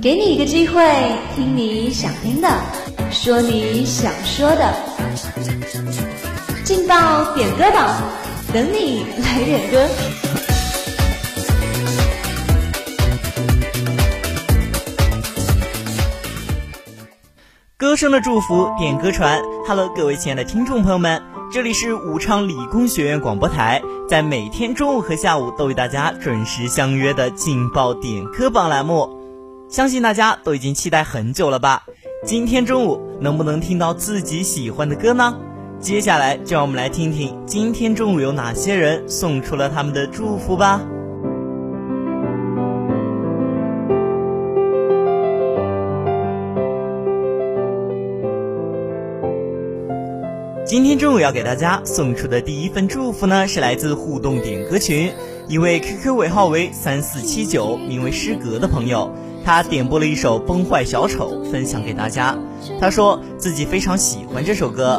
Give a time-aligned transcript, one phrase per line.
[0.00, 0.82] 给你一个机会，
[1.34, 2.48] 听你想听的，
[3.10, 4.74] 说你想说的。
[6.64, 7.96] 进到点歌榜，
[8.52, 9.88] 等你来点歌。
[17.76, 19.40] 歌声的祝福，点歌传。
[19.66, 21.31] Hello，各位亲爱的听众朋友们。
[21.52, 29.06] 这里是武昌理工学院广播台，在每天中午和下午都与大家准时相约的“劲爆点歌榜”栏目，
[29.68, 31.82] 相信大家都已经期待很久了吧？
[32.24, 35.36] 今天中午能不能听到自己喜欢的歌呢？
[35.78, 40.80] 接下来就让我们来听听今天中午有哪些人送出了他们的祝福吧。
[50.72, 55.12] 今天中午要给大家送出的第一份祝福呢，是来自互动点歌群
[55.46, 59.14] 一位 QQ 尾号为三四七九、名为诗格的朋友，
[59.44, 62.34] 他点播了一首《崩坏小丑》，分享给大家。
[62.80, 64.98] 他说自己非常喜欢这首歌。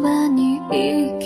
[0.00, 1.25] 把你遗靠。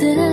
[0.00, 0.29] still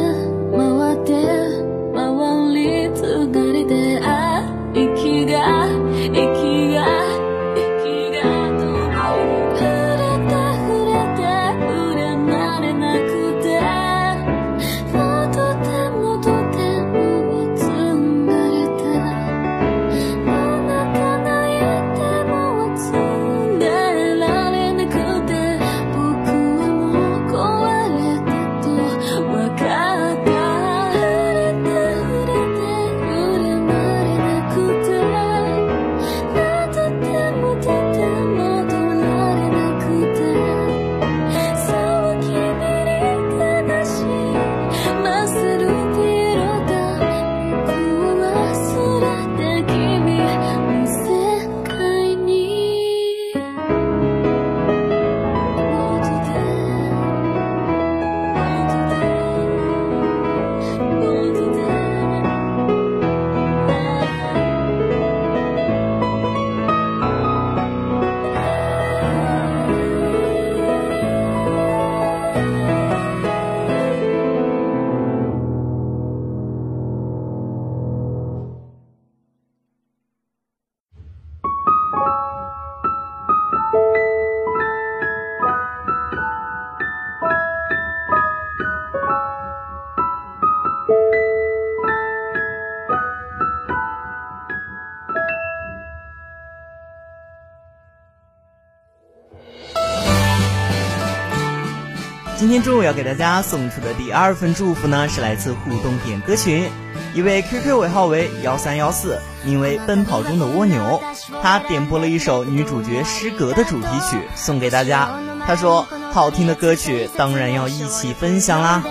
[102.58, 106.72] 天中午要给大家送出的第二份祝福呢，是来自互动点歌群，
[107.14, 109.16] 一位 QQ 尾号为幺三幺四，
[109.46, 111.00] 名为奔跑中的蜗牛，
[111.44, 115.20] 他点播了一首女主角诗格的主题曲送给大家。
[115.46, 118.84] 他说，好听的歌曲当然要一起分享啦。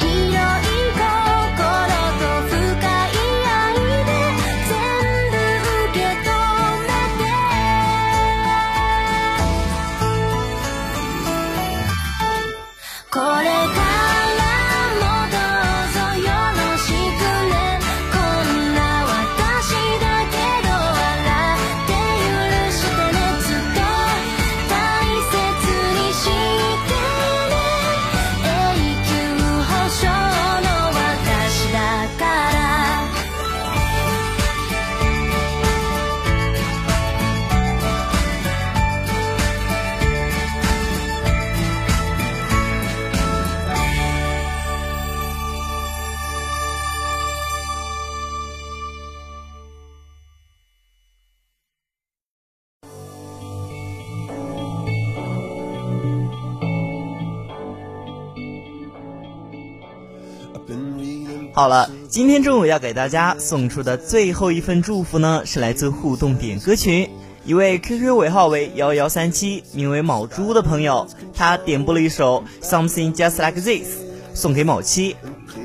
[61.53, 67.09] 好了，今天中午要给大家送出的最后一份祝福呢，是来自互动点歌群
[67.45, 71.05] 一位 QQ 尾号为幺幺三七，名为某猪的朋友，
[71.35, 73.89] 他点播了一首 Something Just Like This
[74.33, 75.17] 送给某七，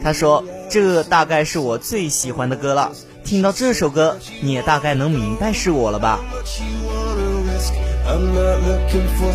[0.02, 2.90] 他说这大概是我最喜欢的歌了，
[3.24, 6.18] 听到这首歌你也大概能明白是我了吧。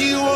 [0.00, 0.27] you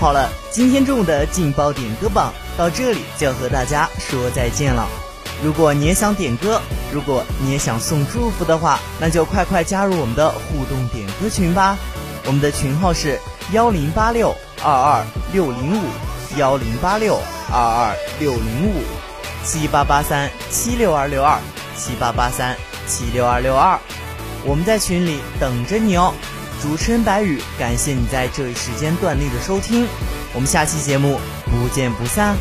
[0.00, 4.88] 好了，今天中午的劲爆点歌榜到这里就要和大家说再见了。
[5.44, 6.58] 如果你也想点歌，
[6.90, 11.76] 如果你也想送祝福的话，那就快快加入我们的互动点歌群吧。
[12.24, 13.20] 我们的群号是
[13.52, 15.04] 幺零八六二二
[15.34, 15.84] 六零五
[16.38, 17.20] 幺零八六
[17.52, 18.82] 二二六零五
[19.44, 21.38] 七八八三七六二六二
[21.76, 22.56] 七八八三
[22.88, 23.78] 七六二六二。
[24.46, 26.14] 我们在群里等着你哦。
[26.60, 29.86] 主持人白宇，感谢你在这一时间段内的收听，
[30.34, 31.18] 我们下期节目
[31.50, 32.36] 不见不散。